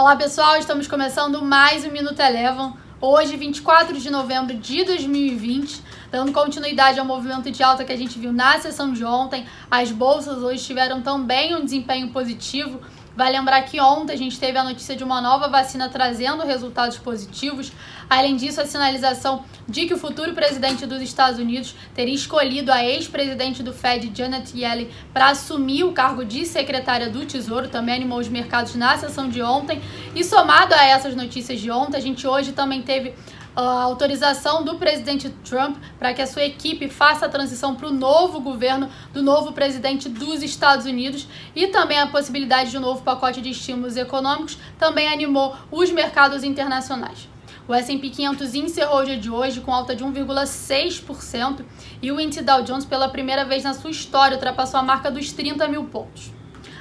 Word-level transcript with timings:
Olá 0.00 0.16
pessoal, 0.16 0.56
estamos 0.56 0.88
começando 0.88 1.42
mais 1.42 1.84
um 1.84 1.90
Minuto 1.90 2.18
Eleven. 2.20 2.72
Hoje, 3.02 3.36
24 3.36 3.98
de 3.98 4.08
novembro 4.08 4.56
de 4.56 4.82
2020, 4.82 5.82
dando 6.10 6.32
continuidade 6.32 6.98
ao 6.98 7.04
movimento 7.04 7.50
de 7.50 7.62
alta 7.62 7.84
que 7.84 7.92
a 7.92 7.96
gente 7.96 8.18
viu 8.18 8.32
na 8.32 8.58
sessão 8.58 8.94
de 8.94 9.04
ontem. 9.04 9.44
As 9.70 9.92
bolsas 9.92 10.38
hoje 10.38 10.64
tiveram 10.64 11.02
também 11.02 11.54
um 11.54 11.62
desempenho 11.62 12.08
positivo, 12.08 12.80
Vai 13.16 13.32
lembrar 13.32 13.62
que 13.62 13.80
ontem 13.80 14.12
a 14.12 14.16
gente 14.16 14.38
teve 14.38 14.56
a 14.56 14.64
notícia 14.64 14.94
de 14.94 15.02
uma 15.02 15.20
nova 15.20 15.48
vacina 15.48 15.88
trazendo 15.88 16.44
resultados 16.44 16.96
positivos. 16.98 17.72
Além 18.08 18.36
disso, 18.36 18.60
a 18.60 18.66
sinalização 18.66 19.44
de 19.68 19.86
que 19.86 19.94
o 19.94 19.98
futuro 19.98 20.32
presidente 20.32 20.86
dos 20.86 21.02
Estados 21.02 21.38
Unidos 21.38 21.74
teria 21.94 22.14
escolhido 22.14 22.72
a 22.72 22.84
ex-presidente 22.84 23.62
do 23.62 23.72
Fed, 23.72 24.10
Janet 24.14 24.56
Yellen, 24.56 24.88
para 25.12 25.28
assumir 25.28 25.84
o 25.84 25.92
cargo 25.92 26.24
de 26.24 26.46
secretária 26.46 27.08
do 27.08 27.24
Tesouro, 27.26 27.68
também 27.68 27.94
animou 27.94 28.18
os 28.18 28.28
mercados 28.28 28.74
na 28.74 28.96
sessão 28.96 29.28
de 29.28 29.42
ontem. 29.42 29.80
E 30.14 30.24
somado 30.24 30.74
a 30.74 30.84
essas 30.84 31.14
notícias 31.14 31.60
de 31.60 31.70
ontem, 31.70 31.96
a 31.96 32.00
gente 32.00 32.26
hoje 32.26 32.52
também 32.52 32.82
teve 32.82 33.14
a 33.54 33.82
autorização 33.82 34.64
do 34.64 34.76
presidente 34.76 35.28
Trump 35.44 35.76
para 35.98 36.14
que 36.14 36.22
a 36.22 36.26
sua 36.26 36.44
equipe 36.44 36.88
faça 36.88 37.26
a 37.26 37.28
transição 37.28 37.74
para 37.74 37.88
o 37.88 37.92
novo 37.92 38.40
governo 38.40 38.88
do 39.12 39.22
novo 39.22 39.52
presidente 39.52 40.08
dos 40.08 40.42
Estados 40.42 40.86
Unidos 40.86 41.26
e 41.54 41.66
também 41.68 41.98
a 41.98 42.06
possibilidade 42.06 42.70
de 42.70 42.78
um 42.78 42.80
novo 42.80 43.02
pacote 43.02 43.40
de 43.40 43.50
estímulos 43.50 43.96
econômicos 43.96 44.58
também 44.78 45.08
animou 45.08 45.56
os 45.70 45.90
mercados 45.90 46.44
internacionais. 46.44 47.28
O 47.68 47.74
S&P 47.74 48.10
500 48.10 48.54
encerrou 48.54 49.00
o 49.00 49.04
dia 49.04 49.16
de 49.16 49.30
hoje 49.30 49.60
com 49.60 49.72
alta 49.72 49.94
de 49.94 50.04
1,6% 50.04 51.64
e 52.02 52.10
o 52.10 52.18
índice 52.18 52.42
Dow 52.42 52.62
Jones 52.62 52.84
pela 52.84 53.08
primeira 53.08 53.44
vez 53.44 53.62
na 53.62 53.74
sua 53.74 53.90
história 53.90 54.34
ultrapassou 54.34 54.80
a 54.80 54.82
marca 54.82 55.10
dos 55.10 55.32
30 55.32 55.68
mil 55.68 55.84
pontos. 55.84 56.29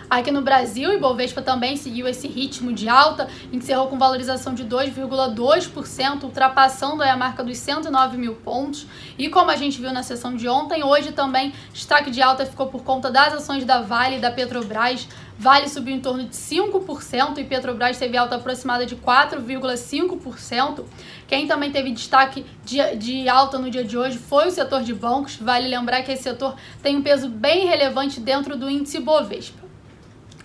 Aqui 0.09 0.31
no 0.31 0.41
Brasil, 0.41 0.90
o 0.90 0.94
Ibovespa 0.94 1.40
também 1.40 1.77
seguiu 1.77 2.08
esse 2.08 2.27
ritmo 2.27 2.73
de 2.73 2.90
alta, 2.90 3.27
encerrou 3.54 3.86
com 3.90 4.00
valorização 4.00 4.55
de 4.55 4.66
2,2%, 4.66 6.23
ultrapassando 6.23 7.03
a 7.03 7.16
marca 7.16 7.44
dos 7.44 7.59
109 7.59 8.17
mil 8.17 8.33
pontos. 8.33 8.88
E 9.20 9.30
como 9.30 9.52
a 9.52 9.56
gente 9.56 9.80
viu 9.80 9.94
na 9.94 10.02
sessão 10.02 10.36
de 10.36 10.50
ontem, 10.50 10.83
hoje 10.83 11.11
também 11.11 11.53
destaque 11.72 12.09
de 12.09 12.23
alta 12.23 12.44
ficou 12.44 12.66
por 12.66 12.83
conta 12.83 13.11
das 13.11 13.36
ações 13.36 13.64
da 13.66 13.81
Vale 13.81 14.17
e 14.17 14.20
da 14.20 14.31
Petrobras. 14.31 15.08
Vale 15.38 15.70
subiu 15.70 15.95
em 15.95 16.02
torno 16.02 16.23
de 16.23 16.36
5% 16.36 17.38
e 17.38 17.44
Petrobras 17.44 18.00
teve 18.00 18.17
alta 18.17 18.38
aproximada 18.38 18.88
de 18.88 18.95
4,5%. 18.95 20.86
Quem 21.28 21.45
também 21.45 21.72
teve 21.72 21.92
destaque 21.92 22.44
de, 22.66 22.95
de, 22.95 23.30
alta 23.30 23.59
no 23.59 23.70
dia 23.70 23.83
de 23.83 23.95
hoje 23.95 24.17
foi 24.17 24.48
o 24.48 24.52
setor 24.52 24.81
de 24.81 24.95
bancos. 24.95 25.36
Vale 25.36 25.67
lembrar 25.67 26.02
que 26.02 26.11
esse 26.11 26.23
setor 26.23 26.55
tem 26.81 26.98
um 26.98 27.03
peso 27.03 27.30
bem 27.30 27.67
relevante 27.67 28.20
dentro 28.20 28.58
do 28.58 28.67
índice 28.67 29.00
Bovespa. 29.00 29.69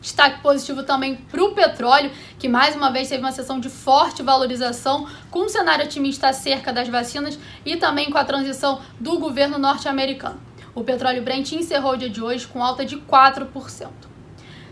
Destaque 0.05 0.42
positivo 0.42 0.83
também 0.83 1.16
para 1.16 1.42
o 1.42 1.55
petróleo, 1.55 2.10
que 2.38 2.47
mais 2.47 2.77
uma 2.77 2.91
vez 2.91 3.08
teve 3.08 3.22
uma 3.22 3.33
sessão 3.33 3.58
de 3.58 3.70
forte 3.70 4.22
valorização, 4.22 5.08
com 5.30 5.47
um 5.47 5.48
cenário 5.48 5.86
otimista 5.86 6.28
acerca 6.28 6.70
das 6.74 6.91
vacinas 6.91 7.38
e 7.64 7.77
também 7.77 8.10
com 8.10 8.19
a 8.19 8.25
transição 8.25 8.82
do 9.00 9.19
governo 9.19 9.56
norte-americano. 9.56 10.38
O 10.75 10.84
petróleo 10.84 11.22
Brent 11.22 11.52
encerrou 11.52 11.92
o 11.92 11.97
dia 11.97 12.10
de 12.10 12.20
hoje 12.20 12.47
com 12.47 12.62
alta 12.62 12.84
de 12.84 12.98
4%. 12.98 14.13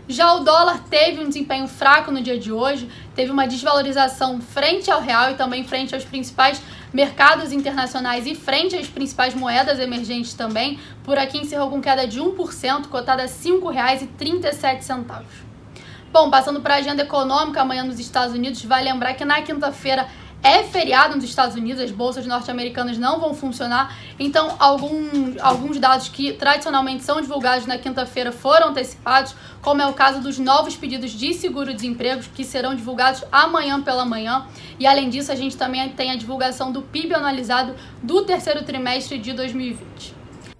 Já 0.07 0.33
o 0.33 0.39
dólar 0.39 0.83
teve 0.89 1.21
um 1.21 1.27
desempenho 1.29 1.65
fraco 1.65 2.11
no 2.11 2.21
dia 2.21 2.37
de 2.37 2.51
hoje, 2.51 2.89
teve 3.15 3.31
uma 3.31 3.47
desvalorização 3.47 4.41
frente 4.41 4.91
ao 4.91 4.99
real 4.99 5.31
e 5.31 5.35
também 5.35 5.63
frente 5.63 5.95
aos 5.95 6.03
principais 6.03 6.61
mercados 6.93 7.53
internacionais 7.53 8.27
e 8.27 8.35
frente 8.35 8.75
às 8.75 8.87
principais 8.87 9.33
moedas 9.33 9.79
emergentes 9.79 10.33
também. 10.33 10.77
Por 11.03 11.17
aqui 11.17 11.37
encerrou 11.37 11.69
com 11.69 11.81
queda 11.81 12.05
de 12.05 12.19
1%, 12.19 12.87
cotada 12.87 13.23
a 13.23 13.25
R$ 13.25 13.31
5,37. 13.31 15.23
Bom, 16.11 16.29
passando 16.29 16.59
para 16.59 16.75
a 16.75 16.77
agenda 16.77 17.03
econômica 17.03 17.61
amanhã 17.61 17.83
nos 17.83 17.97
Estados 17.97 18.35
Unidos, 18.35 18.63
vai 18.63 18.83
lembrar 18.83 19.13
que 19.13 19.23
na 19.23 19.41
quinta-feira 19.41 20.05
é 20.43 20.61
feriado 20.63 21.15
nos 21.15 21.23
Estados 21.23 21.55
Unidos, 21.55 21.81
as 21.81 21.89
bolsas 21.89 22.27
norte-americanas 22.27 22.97
não 22.97 23.19
vão 23.19 23.33
funcionar, 23.33 23.97
então 24.19 24.55
algum, 24.59 25.33
alguns 25.41 25.79
dados 25.79 26.09
que 26.09 26.33
tradicionalmente 26.33 27.03
são 27.03 27.21
divulgados 27.21 27.65
na 27.65 27.77
quinta-feira 27.77 28.31
foram 28.31 28.69
antecipados, 28.69 29.33
como 29.61 29.81
é 29.81 29.87
o 29.87 29.93
caso 29.93 30.19
dos 30.19 30.37
novos 30.37 30.75
pedidos 30.75 31.11
de 31.11 31.33
seguro-desemprego, 31.33 32.23
que 32.35 32.43
serão 32.43 32.75
divulgados 32.75 33.23
amanhã 33.31 33.81
pela 33.81 34.05
manhã. 34.05 34.45
E 34.77 34.85
além 34.85 35.09
disso, 35.09 35.31
a 35.31 35.35
gente 35.35 35.55
também 35.55 35.87
tem 35.89 36.11
a 36.11 36.15
divulgação 36.17 36.71
do 36.71 36.81
PIB 36.81 37.13
anualizado 37.13 37.73
do 38.01 38.25
terceiro 38.25 38.63
trimestre 38.63 39.17
de 39.17 39.31
2020. 39.31 40.22